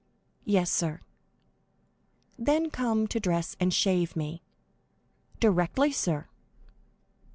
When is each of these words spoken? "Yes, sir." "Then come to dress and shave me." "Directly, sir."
"Yes, 0.45 0.71
sir." 0.71 0.99
"Then 2.35 2.71
come 2.71 3.05
to 3.05 3.19
dress 3.19 3.55
and 3.59 3.71
shave 3.71 4.15
me." 4.15 4.41
"Directly, 5.39 5.91
sir." 5.91 6.27